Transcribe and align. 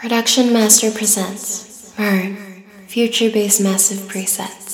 Production 0.00 0.50
Master 0.50 0.90
presents 0.90 1.92
Vern, 1.94 2.64
Future 2.86 3.28
Bass 3.28 3.60
Massive 3.60 4.08
Presets. 4.08 4.69